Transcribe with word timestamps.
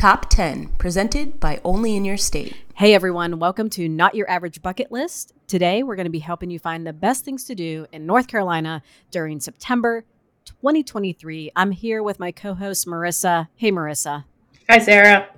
Top 0.00 0.30
10, 0.30 0.68
presented 0.78 1.38
by 1.40 1.60
Only 1.62 1.94
in 1.94 2.06
Your 2.06 2.16
State. 2.16 2.56
Hey 2.74 2.94
everyone, 2.94 3.38
welcome 3.38 3.68
to 3.68 3.86
Not 3.86 4.14
Your 4.14 4.30
Average 4.30 4.62
Bucket 4.62 4.90
List. 4.90 5.34
Today 5.46 5.82
we're 5.82 5.94
going 5.94 6.06
to 6.06 6.10
be 6.10 6.20
helping 6.20 6.48
you 6.48 6.58
find 6.58 6.86
the 6.86 6.94
best 6.94 7.22
things 7.22 7.44
to 7.44 7.54
do 7.54 7.86
in 7.92 8.06
North 8.06 8.26
Carolina 8.26 8.82
during 9.10 9.40
September 9.40 10.06
2023. 10.46 11.52
I'm 11.54 11.70
here 11.70 12.02
with 12.02 12.18
my 12.18 12.32
co 12.32 12.54
host 12.54 12.86
Marissa. 12.86 13.48
Hey 13.56 13.70
Marissa. 13.70 14.24
Hi 14.70 14.78
Sarah. 14.78 15.28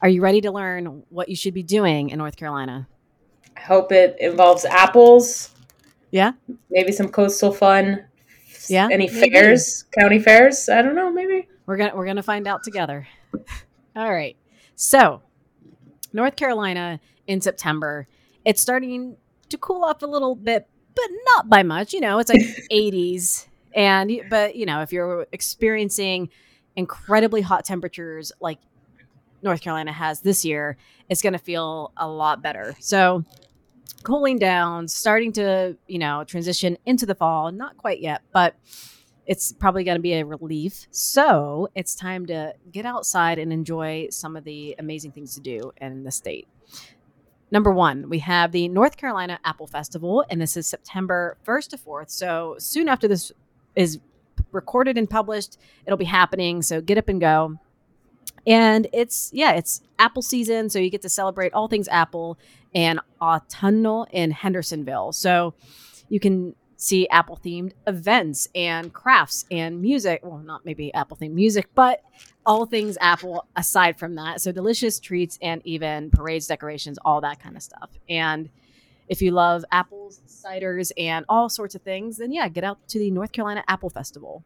Are 0.00 0.08
you 0.08 0.22
ready 0.22 0.40
to 0.40 0.50
learn 0.50 1.02
what 1.10 1.28
you 1.28 1.36
should 1.36 1.52
be 1.52 1.62
doing 1.62 2.08
in 2.08 2.16
North 2.16 2.36
Carolina? 2.36 2.88
I 3.58 3.60
hope 3.60 3.92
it 3.92 4.16
involves 4.18 4.64
apples. 4.64 5.50
Yeah. 6.10 6.32
Maybe 6.70 6.92
some 6.92 7.10
coastal 7.10 7.52
fun. 7.52 8.06
Yeah. 8.68 8.88
Any 8.90 9.08
maybe. 9.08 9.32
fairs? 9.32 9.84
County 9.98 10.18
fairs? 10.18 10.70
I 10.70 10.80
don't 10.80 10.94
know, 10.94 11.12
maybe. 11.12 11.46
We're 11.66 11.76
gonna 11.76 11.94
we're 11.94 12.06
gonna 12.06 12.22
find 12.22 12.48
out 12.48 12.62
together. 12.62 13.06
All 13.96 14.12
right. 14.12 14.36
So, 14.74 15.22
North 16.12 16.36
Carolina 16.36 17.00
in 17.26 17.40
September, 17.40 18.06
it's 18.44 18.60
starting 18.60 19.16
to 19.48 19.58
cool 19.58 19.84
off 19.84 20.02
a 20.02 20.06
little 20.06 20.34
bit, 20.34 20.68
but 20.94 21.08
not 21.34 21.48
by 21.48 21.62
much. 21.62 21.92
You 21.92 22.00
know, 22.00 22.18
it's 22.18 22.30
like 22.30 22.40
80s, 22.72 23.46
and 23.74 24.20
but 24.30 24.56
you 24.56 24.66
know, 24.66 24.82
if 24.82 24.92
you're 24.92 25.26
experiencing 25.32 26.28
incredibly 26.76 27.40
hot 27.40 27.64
temperatures 27.64 28.32
like 28.40 28.58
North 29.42 29.60
Carolina 29.60 29.92
has 29.92 30.20
this 30.20 30.44
year, 30.44 30.76
it's 31.08 31.22
going 31.22 31.32
to 31.32 31.38
feel 31.38 31.92
a 31.96 32.06
lot 32.08 32.42
better. 32.42 32.74
So, 32.80 33.24
cooling 34.02 34.38
down, 34.38 34.88
starting 34.88 35.32
to 35.32 35.76
you 35.86 35.98
know 35.98 36.24
transition 36.24 36.76
into 36.86 37.06
the 37.06 37.14
fall. 37.14 37.50
Not 37.52 37.76
quite 37.76 38.00
yet, 38.00 38.22
but 38.32 38.54
it's 39.26 39.52
probably 39.52 39.84
going 39.84 39.96
to 39.96 40.02
be 40.02 40.14
a 40.14 40.24
relief. 40.24 40.86
So 40.90 41.68
it's 41.74 41.94
time 41.94 42.26
to 42.26 42.54
get 42.70 42.86
outside 42.86 43.38
and 43.38 43.52
enjoy 43.52 44.08
some 44.10 44.36
of 44.36 44.44
the 44.44 44.76
amazing 44.78 45.12
things 45.12 45.34
to 45.34 45.40
do 45.40 45.72
in 45.80 46.04
the 46.04 46.10
state. 46.10 46.46
Number 47.50 47.70
one, 47.70 48.08
we 48.08 48.20
have 48.20 48.52
the 48.52 48.68
North 48.68 48.96
Carolina 48.96 49.38
Apple 49.44 49.66
Festival, 49.66 50.24
and 50.30 50.40
this 50.40 50.56
is 50.56 50.66
September 50.66 51.36
1st 51.46 51.68
to 51.70 51.78
4th. 51.78 52.10
So 52.10 52.56
soon 52.58 52.88
after 52.88 53.06
this 53.06 53.32
is 53.74 54.00
recorded 54.52 54.98
and 54.98 55.08
published, 55.08 55.58
it'll 55.86 55.96
be 55.96 56.04
happening. 56.04 56.62
So 56.62 56.80
get 56.80 56.98
up 56.98 57.08
and 57.08 57.20
go. 57.20 57.58
And 58.46 58.86
it's, 58.92 59.30
yeah, 59.32 59.52
it's 59.52 59.80
Apple 59.98 60.22
season. 60.22 60.70
So 60.70 60.78
you 60.78 60.90
get 60.90 61.02
to 61.02 61.08
celebrate 61.08 61.52
all 61.52 61.68
things 61.68 61.88
Apple 61.88 62.38
and 62.74 63.00
autumnal 63.20 64.06
in 64.12 64.30
Hendersonville. 64.30 65.12
So 65.12 65.54
you 66.08 66.20
can 66.20 66.54
see 66.76 67.08
Apple 67.08 67.38
themed 67.42 67.72
events 67.86 68.48
and 68.54 68.92
crafts 68.92 69.44
and 69.50 69.80
music. 69.80 70.20
Well, 70.22 70.38
not 70.38 70.64
maybe 70.64 70.92
Apple 70.94 71.16
themed 71.16 71.32
music, 71.32 71.68
but 71.74 72.02
all 72.44 72.66
things 72.66 72.96
Apple 73.00 73.46
aside 73.56 73.98
from 73.98 74.14
that. 74.16 74.40
So 74.40 74.52
delicious 74.52 75.00
treats 75.00 75.38
and 75.42 75.62
even 75.64 76.10
parades, 76.10 76.46
decorations, 76.46 76.98
all 77.04 77.20
that 77.22 77.40
kind 77.40 77.56
of 77.56 77.62
stuff. 77.62 77.90
And 78.08 78.50
if 79.08 79.22
you 79.22 79.30
love 79.30 79.64
apples, 79.72 80.20
ciders, 80.26 80.92
and 80.96 81.24
all 81.28 81.48
sorts 81.48 81.74
of 81.74 81.82
things, 81.82 82.18
then 82.18 82.32
yeah, 82.32 82.48
get 82.48 82.64
out 82.64 82.86
to 82.88 82.98
the 82.98 83.10
North 83.10 83.32
Carolina 83.32 83.64
Apple 83.68 83.90
Festival. 83.90 84.44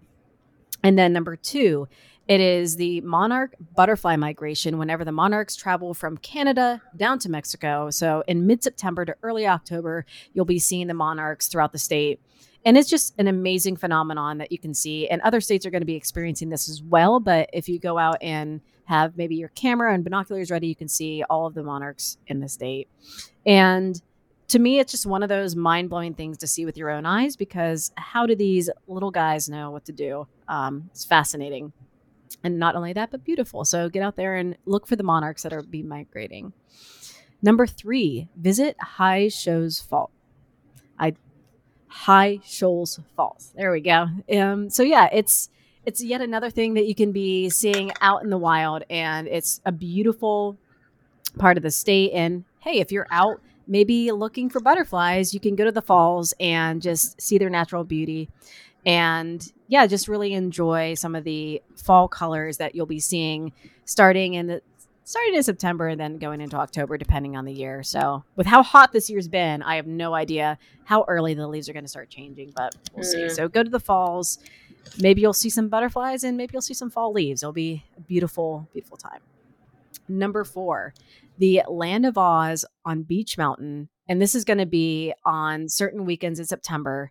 And 0.83 0.98
then 0.98 1.12
number 1.12 1.37
two, 1.37 1.89
it 2.31 2.41
is 2.41 2.77
the 2.77 3.00
monarch 3.00 3.56
butterfly 3.75 4.14
migration 4.14 4.78
whenever 4.78 5.05
the 5.05 5.11
monarchs 5.11 5.56
travel 5.56 5.95
from 5.95 6.17
Canada 6.17 6.81
down 6.97 7.19
to 7.19 7.28
Mexico. 7.28 7.91
So 7.91 8.22
in 8.28 8.47
mid 8.47 8.62
September 8.62 9.05
to 9.05 9.17
early 9.25 9.48
October, 9.48 10.06
you'll 10.33 10.45
be 10.45 10.61
seeing 10.61 10.87
the 10.87 10.95
monarchs 10.95 11.48
throughout 11.48 11.72
the 11.72 11.78
state. 11.81 12.20
And 12.64 12.78
it's 12.78 12.89
just 12.89 13.14
an 13.19 13.27
amazing 13.27 13.75
phenomenon 13.75 14.39
that 14.39 14.53
you 14.53 14.61
can 14.61 14.75
see. 14.75 15.09
And 15.09 15.20
other 15.22 15.41
states 15.41 15.67
are 15.67 15.70
going 15.70 15.81
to 15.81 15.87
be 15.87 15.97
experiencing 15.97 16.50
this 16.50 16.69
as 16.69 16.81
well. 16.81 17.19
But 17.19 17.50
if 17.53 17.69
you 17.69 17.81
go 17.81 17.98
out 17.98 18.19
and 18.22 18.61
have 18.84 19.17
maybe 19.17 19.34
your 19.34 19.48
camera 19.48 19.92
and 19.92 20.05
binoculars 20.05 20.53
ready, 20.53 20.69
you 20.69 20.77
can 20.77 20.87
see 20.87 21.25
all 21.28 21.47
of 21.47 21.54
the 21.54 21.65
monarchs 21.65 22.16
in 22.28 22.38
the 22.38 22.49
state. 22.49 22.87
And 23.44 24.00
to 24.47 24.60
me, 24.60 24.78
it's 24.78 24.93
just 24.93 25.04
one 25.04 25.25
of 25.25 25.28
those 25.28 25.56
mind 25.56 25.91
blowing 25.91 26.15
things 26.15 26.38
to 26.38 26.47
see 26.47 26.65
with 26.65 26.77
your 26.77 26.91
own 26.91 27.06
eyes 27.06 27.34
because 27.34 27.91
how 27.97 28.25
do 28.25 28.37
these 28.37 28.71
little 28.87 29.10
guys 29.10 29.49
know 29.49 29.72
what 29.72 29.84
to 29.87 29.93
do? 29.93 30.28
Um, 30.47 30.91
it's 30.93 31.04
fascinating. 31.04 31.72
And 32.42 32.58
not 32.58 32.76
only 32.76 32.92
that, 32.92 33.10
but 33.10 33.24
beautiful. 33.24 33.64
So 33.64 33.88
get 33.88 34.02
out 34.02 34.16
there 34.16 34.36
and 34.36 34.56
look 34.64 34.86
for 34.86 34.96
the 34.96 35.02
monarchs 35.02 35.42
that 35.42 35.52
are 35.52 35.62
be 35.62 35.82
migrating. 35.82 36.52
Number 37.42 37.66
three, 37.66 38.28
visit 38.36 38.76
High 38.80 39.28
Shows 39.28 39.80
Fall. 39.80 40.10
I 40.98 41.14
High 41.88 42.41
Shoals 42.44 43.00
Falls. 43.16 43.52
There 43.56 43.72
we 43.72 43.80
go. 43.80 44.06
Um, 44.32 44.70
so 44.70 44.82
yeah, 44.82 45.08
it's 45.12 45.50
it's 45.86 46.02
yet 46.02 46.20
another 46.20 46.50
thing 46.50 46.74
that 46.74 46.86
you 46.86 46.94
can 46.94 47.10
be 47.12 47.48
seeing 47.48 47.91
out 48.00 48.22
in 48.22 48.30
the 48.30 48.38
wild, 48.38 48.84
and 48.91 49.26
it's 49.26 49.60
a 49.64 49.72
beautiful 49.72 50.58
part 51.38 51.56
of 51.56 51.62
the 51.62 51.70
state. 51.70 52.12
And 52.12 52.44
hey, 52.60 52.80
if 52.80 52.92
you're 52.92 53.08
out 53.10 53.41
maybe 53.66 54.12
looking 54.12 54.50
for 54.50 54.60
butterflies, 54.60 55.32
you 55.32 55.41
can 55.41 55.54
go 55.54 55.64
to 55.64 55.72
the 55.72 55.80
falls 55.80 56.34
and 56.41 56.82
just 56.82 57.20
see 57.20 57.38
their 57.38 57.50
natural 57.50 57.84
beauty. 57.84 58.28
And 58.86 59.46
yeah, 59.68 59.86
just 59.86 60.08
really 60.08 60.32
enjoy 60.32 60.94
some 60.94 61.14
of 61.14 61.24
the 61.24 61.62
fall 61.76 62.08
colors 62.08 62.56
that 62.58 62.74
you'll 62.74 62.86
be 62.86 63.00
seeing 63.00 63.52
starting 63.84 64.34
in 64.34 64.46
the 64.46 64.62
starting 65.10 65.34
in 65.34 65.42
September 65.42 65.88
and 65.88 66.00
then 66.00 66.18
going 66.18 66.41
into 66.41 66.56
October, 66.56 66.96
depending 66.96 67.36
on 67.36 67.44
the 67.44 67.52
year. 67.52 67.82
So, 67.82 68.22
with 68.36 68.46
how 68.46 68.62
hot 68.62 68.92
this 68.92 69.10
year's 69.10 69.26
been, 69.26 69.60
I 69.62 69.74
have 69.74 69.86
no 69.86 70.14
idea 70.14 70.56
how 70.84 71.04
early 71.08 71.34
the 71.34 71.48
leaves 71.48 71.68
are 71.68 71.72
going 71.72 71.84
to 71.84 71.88
start 71.88 72.10
changing, 72.10 72.52
but 72.54 72.76
we'll 72.94 73.04
see. 73.04 73.18
Mm. 73.18 73.30
So, 73.30 73.48
go 73.48 73.62
to 73.62 73.70
the 73.70 73.80
falls. 73.80 74.38
Maybe 75.00 75.20
you'll 75.20 75.32
see 75.32 75.50
some 75.50 75.68
butterflies 75.68 76.24
and 76.24 76.36
maybe 76.36 76.52
you'll 76.52 76.62
see 76.62 76.74
some 76.74 76.91
fall 76.91 77.12
leaves. 77.12 77.42
It'll 77.42 77.52
be 77.52 77.84
a 77.97 78.00
beautiful, 78.00 78.68
beautiful 78.72 78.97
time. 78.97 79.20
Number 80.08 80.44
four, 80.44 80.94
the 81.38 81.62
Land 81.68 82.06
of 82.06 82.16
Oz 82.16 82.64
on 82.84 83.02
Beech 83.02 83.36
Mountain. 83.36 83.88
And 84.08 84.22
this 84.22 84.34
is 84.34 84.44
going 84.44 84.58
to 84.58 84.66
be 84.66 85.12
on 85.24 85.68
certain 85.68 86.04
weekends 86.04 86.38
in 86.38 86.47
September. 86.47 87.10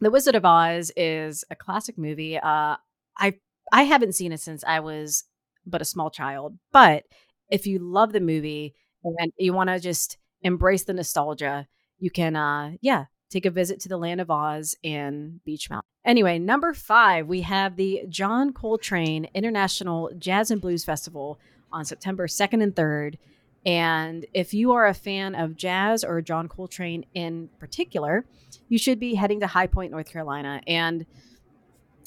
The 0.00 0.10
Wizard 0.10 0.34
of 0.34 0.44
Oz 0.44 0.92
is 0.96 1.44
a 1.50 1.56
classic 1.56 1.98
movie. 1.98 2.38
Uh, 2.38 2.76
I 3.16 3.34
I 3.72 3.82
haven't 3.82 4.14
seen 4.14 4.32
it 4.32 4.40
since 4.40 4.64
I 4.64 4.80
was 4.80 5.24
but 5.68 5.82
a 5.82 5.86
small 5.86 6.10
child. 6.10 6.58
But 6.72 7.04
if 7.50 7.66
you 7.66 7.78
love 7.78 8.12
the 8.12 8.20
movie 8.20 8.74
and 9.04 9.32
you 9.38 9.52
want 9.52 9.70
to 9.70 9.78
just 9.78 10.18
embrace 10.42 10.84
the 10.84 10.92
nostalgia, 10.92 11.66
you 11.98 12.10
can, 12.10 12.36
uh, 12.36 12.72
yeah, 12.80 13.06
take 13.30 13.46
a 13.46 13.50
visit 13.50 13.80
to 13.80 13.88
the 13.88 13.98
Land 13.98 14.20
of 14.20 14.30
Oz 14.30 14.74
in 14.82 15.40
Beech 15.44 15.68
Mountain. 15.70 15.88
Anyway, 16.04 16.38
number 16.38 16.72
five, 16.72 17.26
we 17.26 17.42
have 17.42 17.76
the 17.76 18.02
John 18.08 18.52
Coltrane 18.52 19.28
International 19.34 20.10
Jazz 20.18 20.50
and 20.50 20.60
Blues 20.60 20.84
Festival 20.84 21.38
on 21.70 21.84
September 21.84 22.26
2nd 22.26 22.62
and 22.62 22.74
3rd. 22.74 23.18
And 23.66 24.24
if 24.32 24.54
you 24.54 24.72
are 24.72 24.86
a 24.86 24.94
fan 24.94 25.34
of 25.34 25.56
jazz 25.56 26.04
or 26.04 26.20
John 26.22 26.48
Coltrane 26.48 27.04
in 27.14 27.48
particular, 27.58 28.24
you 28.68 28.78
should 28.78 29.00
be 29.00 29.14
heading 29.14 29.40
to 29.40 29.46
High 29.46 29.66
Point, 29.66 29.90
North 29.90 30.10
Carolina. 30.10 30.62
And 30.66 31.04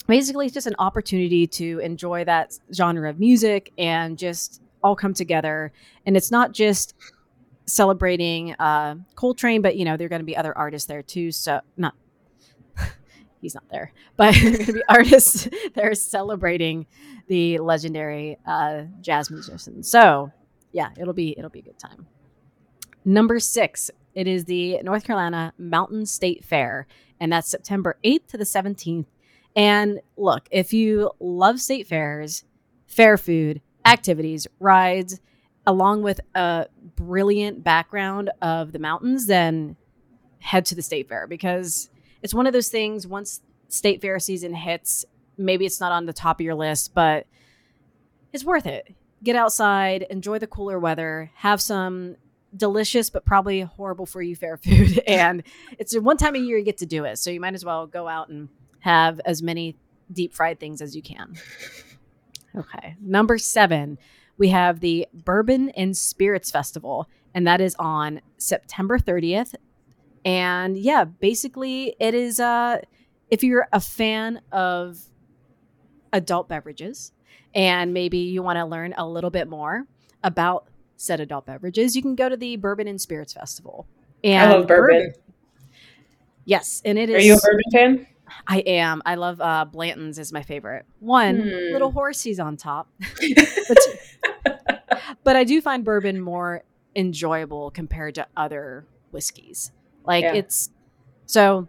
basically 0.07 0.45
it's 0.45 0.53
just 0.53 0.67
an 0.67 0.75
opportunity 0.79 1.47
to 1.47 1.79
enjoy 1.79 2.23
that 2.25 2.57
genre 2.73 3.09
of 3.09 3.19
music 3.19 3.71
and 3.77 4.17
just 4.17 4.61
all 4.83 4.95
come 4.95 5.13
together. 5.13 5.71
And 6.05 6.17
it's 6.17 6.31
not 6.31 6.53
just 6.53 6.95
celebrating 7.67 8.53
uh 8.55 8.95
coltrane 9.15 9.61
but 9.61 9.77
you 9.77 9.85
know 9.85 9.95
there 9.95 10.05
are 10.05 10.09
going 10.09 10.19
to 10.19 10.25
be 10.25 10.35
other 10.35 10.57
artists 10.57 10.87
there 10.87 11.03
too. 11.03 11.31
So 11.31 11.61
not 11.77 11.95
he's 13.41 13.53
not 13.53 13.63
there 13.71 13.93
but 14.17 14.33
there 14.33 14.53
are 14.53 14.53
going 14.53 14.65
to 14.65 14.73
be 14.73 14.83
artists 14.89 15.47
that 15.75 15.83
are 15.83 15.95
celebrating 15.95 16.87
the 17.27 17.59
legendary 17.59 18.37
uh 18.45 18.83
jazz 19.01 19.29
musician 19.29 19.83
so 19.83 20.31
yeah 20.71 20.89
it'll 20.97 21.13
be 21.13 21.37
it'll 21.37 21.49
be 21.49 21.59
a 21.59 21.63
good 21.63 21.79
time 21.79 22.07
number 23.05 23.39
six 23.39 23.91
it 24.13 24.27
is 24.27 24.45
the 24.45 24.79
north 24.83 25.03
carolina 25.03 25.53
mountain 25.57 26.05
state 26.05 26.43
fair 26.43 26.87
and 27.19 27.31
that's 27.31 27.49
september 27.49 27.97
8th 28.03 28.27
to 28.27 28.37
the 28.37 28.43
17th 28.43 29.05
and 29.55 29.99
look, 30.15 30.47
if 30.51 30.73
you 30.73 31.11
love 31.19 31.59
state 31.59 31.87
fairs, 31.87 32.43
fair 32.87 33.17
food, 33.17 33.61
activities, 33.85 34.47
rides, 34.59 35.19
along 35.67 36.03
with 36.03 36.19
a 36.35 36.67
brilliant 36.95 37.63
background 37.63 38.31
of 38.41 38.71
the 38.71 38.79
mountains, 38.79 39.27
then 39.27 39.75
head 40.39 40.65
to 40.65 40.75
the 40.75 40.81
state 40.81 41.07
fair 41.07 41.27
because 41.27 41.89
it's 42.21 42.33
one 42.33 42.47
of 42.47 42.53
those 42.53 42.69
things 42.69 43.05
once 43.05 43.41
state 43.67 44.01
fair 44.01 44.19
season 44.19 44.53
hits, 44.53 45.05
maybe 45.37 45.65
it's 45.65 45.79
not 45.79 45.91
on 45.91 46.05
the 46.05 46.13
top 46.13 46.39
of 46.39 46.43
your 46.43 46.55
list, 46.55 46.93
but 46.93 47.27
it's 48.33 48.43
worth 48.43 48.65
it. 48.65 48.95
Get 49.23 49.35
outside, 49.35 50.03
enjoy 50.09 50.39
the 50.39 50.47
cooler 50.47 50.79
weather, 50.79 51.31
have 51.35 51.61
some 51.61 52.15
delicious 52.55 53.09
but 53.09 53.23
probably 53.23 53.61
horrible 53.61 54.05
for 54.05 54.21
you 54.21 54.35
fair 54.35 54.57
food 54.57 54.99
and 55.07 55.41
it's 55.79 55.97
one 55.97 56.17
time 56.17 56.35
a 56.35 56.37
year 56.37 56.57
you 56.57 56.65
get 56.65 56.79
to 56.79 56.85
do 56.85 57.05
it 57.05 57.17
so 57.17 57.29
you 57.29 57.39
might 57.39 57.53
as 57.53 57.63
well 57.63 57.87
go 57.87 58.09
out 58.09 58.27
and 58.27 58.49
have 58.81 59.21
as 59.23 59.41
many 59.41 59.77
deep 60.11 60.33
fried 60.33 60.59
things 60.59 60.81
as 60.81 60.95
you 60.95 61.01
can. 61.01 61.33
Okay. 62.55 62.95
Number 62.99 63.37
seven, 63.37 63.97
we 64.37 64.49
have 64.49 64.79
the 64.79 65.07
Bourbon 65.13 65.69
and 65.71 65.95
Spirits 65.95 66.51
Festival, 66.51 67.07
and 67.33 67.47
that 67.47 67.61
is 67.61 67.75
on 67.79 68.21
September 68.37 68.99
30th. 68.99 69.55
And 70.25 70.77
yeah, 70.77 71.05
basically, 71.05 71.95
it 71.99 72.13
is 72.13 72.39
uh, 72.39 72.79
if 73.29 73.43
you're 73.43 73.67
a 73.71 73.79
fan 73.79 74.41
of 74.51 74.99
adult 76.11 76.49
beverages, 76.49 77.13
and 77.53 77.93
maybe 77.93 78.17
you 78.19 78.41
want 78.43 78.57
to 78.57 78.65
learn 78.65 78.93
a 78.97 79.07
little 79.07 79.29
bit 79.29 79.47
more 79.47 79.83
about 80.23 80.67
said 80.97 81.19
adult 81.19 81.45
beverages, 81.45 81.95
you 81.95 82.01
can 82.01 82.15
go 82.15 82.29
to 82.29 82.37
the 82.37 82.55
Bourbon 82.57 82.87
and 82.87 82.99
Spirits 83.01 83.33
Festival. 83.33 83.87
And 84.23 84.49
I 84.51 84.55
love 84.55 84.67
bourbon. 84.67 85.13
Yes, 86.45 86.81
and 86.85 86.97
it 86.97 87.09
is. 87.09 87.17
Are 87.17 87.21
you 87.25 87.33
a 87.33 87.37
bourbon 87.41 87.71
fan? 87.71 88.07
I 88.47 88.59
am. 88.59 89.01
I 89.05 89.15
love 89.15 89.41
uh, 89.41 89.65
Blanton's 89.65 90.17
is 90.17 90.31
my 90.31 90.43
favorite. 90.43 90.85
One 90.99 91.39
Hmm. 91.41 91.73
little 91.73 91.91
horsies 91.91 92.43
on 92.43 92.55
top, 92.57 92.87
but, 93.67 93.77
but 95.23 95.35
I 95.35 95.43
do 95.43 95.61
find 95.61 95.83
bourbon 95.83 96.21
more 96.21 96.63
enjoyable 96.95 97.71
compared 97.71 98.15
to 98.15 98.27
other 98.37 98.85
whiskeys. 99.11 99.71
Like 100.05 100.23
Yeah. 100.23 100.35
it's 100.35 100.69
so. 101.25 101.67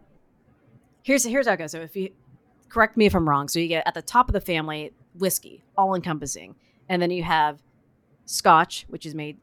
Here's 1.02 1.24
here's 1.24 1.46
how 1.46 1.54
it 1.54 1.56
goes. 1.58 1.72
So 1.72 1.80
if 1.80 1.96
you 1.96 2.10
correct 2.68 2.96
me 2.96 3.06
if 3.06 3.14
I'm 3.14 3.28
wrong, 3.28 3.48
so 3.48 3.58
you 3.58 3.68
get 3.68 3.86
at 3.86 3.94
the 3.94 4.02
top 4.02 4.28
of 4.28 4.32
the 4.32 4.40
family 4.40 4.92
whiskey, 5.18 5.64
all 5.76 5.94
encompassing, 5.94 6.54
and 6.88 7.00
then 7.00 7.10
you 7.10 7.22
have 7.22 7.62
Scotch, 8.24 8.86
which 8.88 9.06
is 9.06 9.14
made 9.14 9.38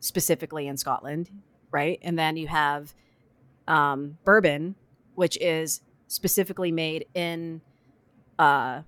specifically 0.00 0.66
in 0.66 0.76
Scotland, 0.76 1.30
right? 1.70 1.98
And 2.02 2.18
then 2.18 2.36
you 2.36 2.48
have 2.48 2.94
um, 3.66 4.18
bourbon, 4.24 4.74
which 5.14 5.38
is 5.40 5.80
specifically 6.08 6.72
made 6.72 7.06
in. 7.14 7.60
Uh, 8.38 8.82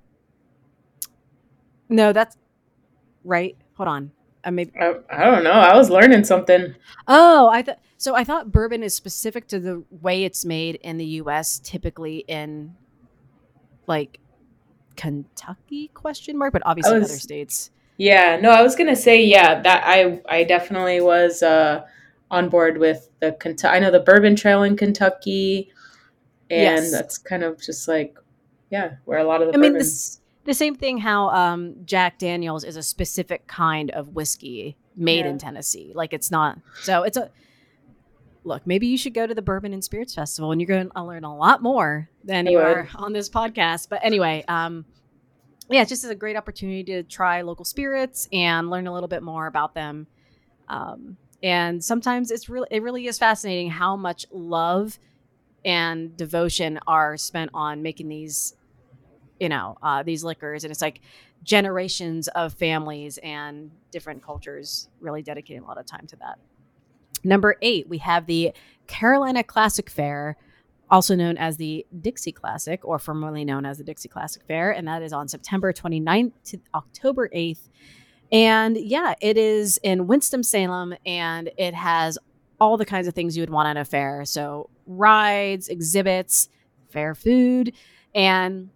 no, 1.88 2.12
that's 2.12 2.36
right. 3.24 3.56
Hold 3.76 3.88
on. 3.88 4.10
I 4.44 4.50
may. 4.50 4.70
I, 4.80 4.94
I 5.10 5.24
don't 5.24 5.42
know. 5.42 5.50
I 5.50 5.76
was 5.76 5.90
learning 5.90 6.24
something. 6.24 6.74
Oh, 7.08 7.48
I 7.48 7.62
thought 7.62 7.80
so. 7.96 8.14
I 8.14 8.22
thought 8.22 8.52
bourbon 8.52 8.82
is 8.82 8.94
specific 8.94 9.48
to 9.48 9.58
the 9.58 9.84
way 9.90 10.24
it's 10.24 10.44
made 10.44 10.76
in 10.76 10.98
the 10.98 11.06
U.S. 11.06 11.58
Typically 11.58 12.18
in 12.28 12.76
like 13.86 14.20
Kentucky 14.96 15.88
question 15.94 16.36
mark, 16.38 16.52
but 16.52 16.62
obviously 16.66 16.98
was- 16.98 17.10
other 17.10 17.18
states. 17.18 17.70
Yeah, 17.98 18.38
no, 18.42 18.50
I 18.50 18.62
was 18.62 18.76
gonna 18.76 18.94
say 18.96 19.24
yeah 19.24 19.60
that 19.62 19.82
I 19.86 20.20
I 20.28 20.44
definitely 20.44 21.00
was 21.00 21.42
uh, 21.42 21.86
on 22.30 22.48
board 22.50 22.76
with 22.76 23.08
the 23.20 23.32
Kentucky. 23.32 23.74
I 23.74 23.78
know 23.78 23.90
the 23.90 24.00
Bourbon 24.00 24.36
Trail 24.36 24.62
in 24.64 24.76
Kentucky, 24.76 25.70
and 26.50 26.84
Yes. 26.84 26.90
that's 26.92 27.16
kind 27.16 27.42
of 27.42 27.58
just 27.60 27.88
like 27.88 28.16
yeah, 28.70 28.96
where 29.06 29.18
a 29.18 29.24
lot 29.24 29.40
of 29.40 29.48
the 29.48 29.54
I 29.54 29.60
mean, 29.60 29.72
this 29.72 30.20
the 30.44 30.52
same 30.52 30.74
thing. 30.74 30.98
How 30.98 31.30
um, 31.30 31.74
Jack 31.86 32.18
Daniels 32.18 32.64
is 32.64 32.76
a 32.76 32.82
specific 32.82 33.46
kind 33.46 33.90
of 33.92 34.08
whiskey 34.14 34.76
made 34.94 35.24
Yeah. 35.24 35.30
in 35.30 35.38
Tennessee. 35.38 35.92
Like 35.94 36.12
it's 36.12 36.30
not. 36.30 36.58
So 36.82 37.02
it's 37.02 37.16
a 37.16 37.30
look. 38.46 38.66
Maybe 38.66 38.86
you 38.86 38.96
should 38.96 39.14
go 39.14 39.26
to 39.26 39.34
the 39.34 39.42
Bourbon 39.42 39.72
and 39.72 39.84
Spirits 39.84 40.14
Festival, 40.14 40.52
and 40.52 40.60
you're 40.60 40.68
going 40.68 40.90
to 40.90 41.04
learn 41.04 41.24
a 41.24 41.36
lot 41.36 41.62
more 41.62 42.08
than 42.24 42.46
you 42.46 42.58
are 42.58 42.88
on 42.94 43.12
this 43.12 43.28
podcast. 43.28 43.88
But 43.88 44.00
anyway, 44.02 44.44
um, 44.48 44.84
yeah, 45.68 45.82
it's 45.82 45.90
just 45.90 46.04
a 46.04 46.14
great 46.14 46.36
opportunity 46.36 46.84
to 46.84 47.02
try 47.02 47.42
local 47.42 47.64
spirits 47.64 48.28
and 48.32 48.70
learn 48.70 48.86
a 48.86 48.92
little 48.92 49.08
bit 49.08 49.22
more 49.22 49.46
about 49.46 49.74
them. 49.74 50.06
Um, 50.68 51.16
and 51.42 51.82
sometimes 51.82 52.30
it's 52.30 52.48
really 52.48 52.68
it 52.70 52.82
really 52.82 53.06
is 53.06 53.18
fascinating 53.18 53.70
how 53.70 53.96
much 53.96 54.26
love 54.30 54.98
and 55.64 56.16
devotion 56.16 56.78
are 56.86 57.16
spent 57.16 57.50
on 57.52 57.82
making 57.82 58.08
these 58.08 58.54
you 59.38 59.48
know 59.48 59.76
uh, 59.82 60.02
these 60.02 60.24
liquors 60.24 60.64
and 60.64 60.70
it's 60.70 60.80
like 60.80 61.00
generations 61.42 62.28
of 62.28 62.54
families 62.54 63.18
and 63.18 63.70
different 63.92 64.22
cultures 64.22 64.88
really 65.00 65.22
dedicating 65.22 65.62
a 65.62 65.66
lot 65.66 65.78
of 65.78 65.86
time 65.86 66.06
to 66.06 66.16
that 66.16 66.38
number 67.26 67.56
eight 67.62 67.88
we 67.88 67.98
have 67.98 68.26
the 68.26 68.52
carolina 68.86 69.42
classic 69.42 69.90
fair 69.90 70.36
also 70.88 71.16
known 71.16 71.36
as 71.36 71.56
the 71.56 71.84
dixie 72.00 72.32
classic 72.32 72.84
or 72.84 72.98
formerly 72.98 73.44
known 73.44 73.66
as 73.66 73.78
the 73.78 73.84
dixie 73.84 74.08
classic 74.08 74.42
fair 74.46 74.70
and 74.70 74.86
that 74.86 75.02
is 75.02 75.12
on 75.12 75.28
september 75.28 75.72
29th 75.72 76.32
to 76.44 76.58
october 76.74 77.28
8th 77.34 77.68
and 78.32 78.76
yeah 78.76 79.14
it 79.20 79.36
is 79.36 79.78
in 79.82 80.06
winston-salem 80.06 80.94
and 81.04 81.50
it 81.56 81.74
has 81.74 82.18
all 82.60 82.76
the 82.76 82.84
kinds 82.84 83.06
of 83.06 83.14
things 83.14 83.36
you 83.36 83.42
would 83.42 83.50
want 83.50 83.68
at 83.68 83.76
a 83.76 83.84
fair. 83.84 84.24
So 84.24 84.70
rides 84.86 85.68
exhibits 85.68 86.48
fair 86.90 87.14
food 87.14 87.72
and 88.14 88.70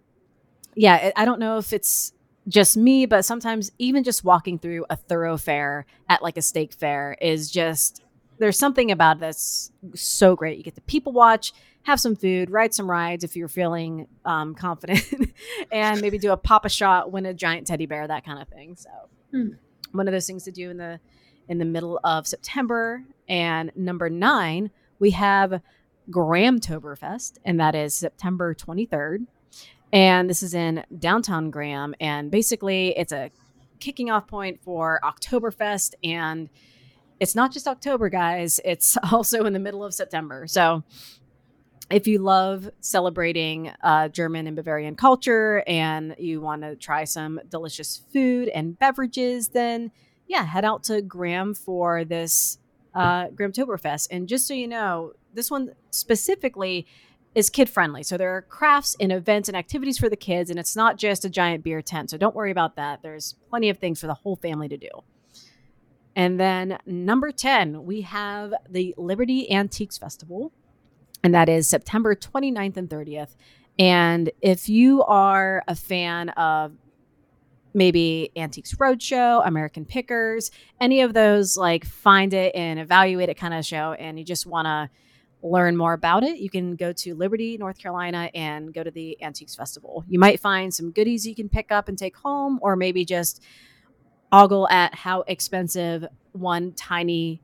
yeah, 0.75 1.11
I 1.15 1.25
don't 1.25 1.39
know 1.39 1.57
if 1.57 1.73
it's 1.73 2.13
just 2.47 2.77
me, 2.77 3.05
but 3.05 3.25
sometimes 3.25 3.71
even 3.77 4.03
just 4.03 4.23
walking 4.23 4.57
through 4.57 4.85
a 4.89 4.95
thoroughfare 4.95 5.85
at 6.07 6.23
like 6.23 6.37
a 6.37 6.41
steak 6.41 6.73
fair 6.73 7.17
is 7.21 7.51
just 7.51 8.01
there's 8.41 8.57
something 8.57 8.91
about 8.91 9.19
that's 9.19 9.71
so 9.95 10.35
great. 10.35 10.57
You 10.57 10.63
get 10.63 10.75
to 10.75 10.81
people 10.81 11.13
watch, 11.13 11.53
have 11.83 11.99
some 11.99 12.15
food, 12.15 12.49
ride 12.49 12.73
some 12.73 12.89
rides 12.89 13.23
if 13.23 13.35
you're 13.35 13.47
feeling 13.47 14.07
um, 14.25 14.55
confident, 14.65 15.05
and 15.71 16.01
maybe 16.01 16.17
do 16.17 16.31
a 16.31 16.37
pop 16.37 16.65
a 16.65 16.69
shot, 16.69 17.11
win 17.11 17.25
a 17.25 17.33
giant 17.33 17.67
teddy 17.67 17.85
bear, 17.85 18.07
that 18.07 18.25
kind 18.25 18.41
of 18.41 18.47
thing. 18.49 18.75
So 18.75 18.89
Hmm. 19.31 19.51
one 19.93 20.07
of 20.07 20.11
those 20.11 20.27
things 20.27 20.43
to 20.43 20.51
do 20.51 20.69
in 20.69 20.77
the 20.77 20.99
in 21.47 21.57
the 21.57 21.65
middle 21.65 21.99
of 22.03 22.27
September. 22.27 23.03
And 23.29 23.71
number 23.75 24.09
nine, 24.09 24.71
we 24.99 25.11
have 25.11 25.61
Grahamtoberfest, 26.09 27.37
and 27.45 27.59
that 27.59 27.75
is 27.75 27.93
September 27.95 28.53
23rd. 28.53 29.27
And 29.93 30.29
this 30.29 30.41
is 30.43 30.53
in 30.53 30.83
downtown 30.97 31.49
Graham. 31.51 31.93
And 31.99 32.31
basically, 32.31 32.97
it's 32.97 33.11
a 33.11 33.31
kicking 33.79 34.09
off 34.09 34.27
point 34.27 34.61
for 34.63 34.99
Oktoberfest. 35.03 35.93
And 36.03 36.49
it's 37.21 37.35
not 37.35 37.53
just 37.53 37.67
October, 37.67 38.09
guys, 38.09 38.59
it's 38.65 38.97
also 39.11 39.45
in 39.45 39.53
the 39.53 39.59
middle 39.59 39.83
of 39.83 39.93
September. 39.93 40.47
So 40.47 40.83
if 41.91 42.07
you 42.07 42.17
love 42.17 42.69
celebrating 42.79 43.71
uh, 43.83 44.07
German 44.07 44.47
and 44.47 44.55
Bavarian 44.55 44.95
culture 44.95 45.63
and 45.67 46.15
you 46.17 46.41
want 46.41 46.63
to 46.63 46.75
try 46.75 47.03
some 47.03 47.39
delicious 47.47 48.01
food 48.11 48.49
and 48.49 48.77
beverages, 48.79 49.49
then 49.49 49.91
yeah, 50.27 50.43
head 50.43 50.65
out 50.65 50.83
to 50.85 51.01
Graham 51.03 51.53
for 51.53 52.03
this 52.03 52.57
uh, 52.95 53.27
Grahamtoberfest. 53.27 54.07
And 54.09 54.27
just 54.27 54.47
so 54.47 54.55
you 54.55 54.67
know, 54.67 55.13
this 55.33 55.51
one 55.51 55.73
specifically 55.91 56.87
is 57.35 57.51
kid 57.51 57.69
friendly. 57.69 58.01
So 58.01 58.17
there 58.17 58.35
are 58.35 58.41
crafts 58.41 58.95
and 58.99 59.11
events 59.11 59.47
and 59.47 59.55
activities 59.55 59.99
for 59.99 60.09
the 60.09 60.17
kids, 60.17 60.49
and 60.49 60.57
it's 60.57 60.75
not 60.75 60.97
just 60.97 61.23
a 61.23 61.29
giant 61.29 61.63
beer 61.63 61.81
tent. 61.81 62.09
So 62.09 62.17
don't 62.17 62.35
worry 62.35 62.51
about 62.51 62.77
that. 62.77 63.03
There's 63.03 63.35
plenty 63.49 63.69
of 63.69 63.77
things 63.77 64.01
for 64.01 64.07
the 64.07 64.15
whole 64.15 64.37
family 64.37 64.67
to 64.69 64.77
do. 64.77 64.89
And 66.15 66.39
then 66.39 66.77
number 66.85 67.31
10, 67.31 67.85
we 67.85 68.01
have 68.01 68.53
the 68.69 68.93
Liberty 68.97 69.49
Antiques 69.51 69.97
Festival, 69.97 70.51
and 71.23 71.33
that 71.33 71.47
is 71.47 71.69
September 71.69 72.15
29th 72.15 72.77
and 72.77 72.89
30th. 72.89 73.35
And 73.79 74.31
if 74.41 74.67
you 74.67 75.03
are 75.03 75.63
a 75.67 75.75
fan 75.75 76.29
of 76.29 76.73
maybe 77.73 78.31
Antiques 78.35 78.75
Roadshow, 78.75 79.47
American 79.47 79.85
Pickers, 79.85 80.51
any 80.81 81.01
of 81.01 81.13
those, 81.13 81.55
like 81.55 81.85
find 81.85 82.33
it 82.33 82.53
and 82.53 82.79
evaluate 82.79 83.29
it 83.29 83.37
kind 83.37 83.53
of 83.53 83.65
show, 83.65 83.93
and 83.93 84.19
you 84.19 84.25
just 84.25 84.45
want 84.45 84.65
to 84.65 84.89
learn 85.41 85.77
more 85.77 85.93
about 85.93 86.23
it, 86.23 86.37
you 86.37 86.49
can 86.49 86.75
go 86.75 86.91
to 86.91 87.15
Liberty, 87.15 87.57
North 87.57 87.79
Carolina, 87.79 88.29
and 88.35 88.73
go 88.73 88.83
to 88.83 88.91
the 88.91 89.17
Antiques 89.23 89.55
Festival. 89.55 90.03
You 90.07 90.19
might 90.19 90.39
find 90.39 90.73
some 90.73 90.91
goodies 90.91 91.25
you 91.25 91.33
can 91.33 91.49
pick 91.49 91.71
up 91.71 91.87
and 91.87 91.97
take 91.97 92.17
home, 92.17 92.59
or 92.61 92.75
maybe 92.75 93.05
just 93.05 93.41
ogle 94.31 94.67
at 94.69 94.95
how 94.95 95.21
expensive 95.27 96.05
one 96.33 96.71
tiny, 96.73 97.41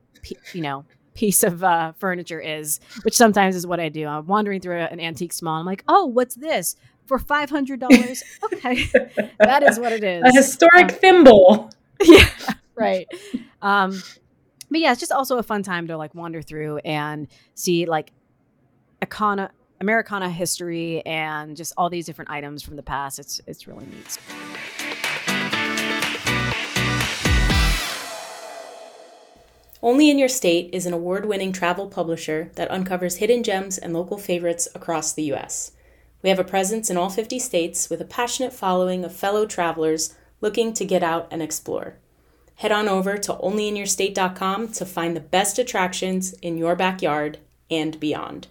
you 0.52 0.62
know, 0.62 0.84
piece 1.14 1.42
of 1.42 1.62
uh, 1.64 1.92
furniture 1.98 2.40
is, 2.40 2.80
which 3.02 3.14
sometimes 3.16 3.56
is 3.56 3.66
what 3.66 3.80
I 3.80 3.88
do. 3.88 4.06
I'm 4.06 4.26
wandering 4.26 4.60
through 4.60 4.78
an 4.80 5.00
antique 5.00 5.32
mall. 5.42 5.60
I'm 5.60 5.66
like, 5.66 5.84
oh, 5.88 6.06
what's 6.06 6.34
this? 6.36 6.76
For 7.06 7.18
five 7.18 7.50
hundred 7.50 7.80
dollars? 7.80 8.22
okay, 8.52 8.84
that 9.38 9.62
is 9.62 9.78
what 9.80 9.92
it 9.92 10.04
is. 10.04 10.22
a 10.24 10.32
historic 10.36 10.92
Uh, 10.92 10.94
thimble. 10.94 11.70
yeah, 12.02 12.28
right. 12.74 13.06
Um, 13.62 14.00
but 14.70 14.80
yeah, 14.80 14.92
it's 14.92 15.00
just 15.00 15.12
also 15.12 15.38
a 15.38 15.42
fun 15.42 15.62
time 15.62 15.86
to 15.88 15.96
like 15.96 16.14
wander 16.14 16.42
through 16.42 16.78
and 16.78 17.26
see 17.54 17.86
like 17.86 18.12
Icona, 19.02 19.48
Americana 19.80 20.28
history 20.30 21.00
and 21.06 21.56
just 21.56 21.72
all 21.78 21.88
these 21.88 22.04
different 22.04 22.30
items 22.30 22.62
from 22.62 22.76
the 22.76 22.82
past. 22.82 23.18
It's 23.18 23.40
it's 23.46 23.66
really 23.66 23.86
neat. 23.86 24.18
Only 29.80 30.10
in 30.10 30.18
Your 30.18 30.28
State 30.28 30.70
is 30.72 30.86
an 30.86 30.92
award 30.92 31.24
winning 31.26 31.52
travel 31.52 31.86
publisher 31.86 32.50
that 32.56 32.70
uncovers 32.70 33.16
hidden 33.16 33.44
gems 33.44 33.78
and 33.78 33.92
local 33.92 34.18
favorites 34.18 34.66
across 34.74 35.12
the 35.12 35.22
U.S. 35.24 35.72
We 36.20 36.30
have 36.30 36.40
a 36.40 36.44
presence 36.44 36.90
in 36.90 36.96
all 36.96 37.10
50 37.10 37.38
states 37.38 37.88
with 37.88 38.00
a 38.00 38.04
passionate 38.04 38.52
following 38.52 39.04
of 39.04 39.14
fellow 39.14 39.46
travelers 39.46 40.16
looking 40.40 40.72
to 40.72 40.84
get 40.84 41.04
out 41.04 41.28
and 41.30 41.40
explore. 41.40 41.94
Head 42.56 42.72
on 42.72 42.88
over 42.88 43.16
to 43.18 43.34
onlyinyourstate.com 43.34 44.72
to 44.72 44.84
find 44.84 45.14
the 45.14 45.20
best 45.20 45.60
attractions 45.60 46.32
in 46.34 46.58
your 46.58 46.74
backyard 46.74 47.38
and 47.70 48.00
beyond. 48.00 48.48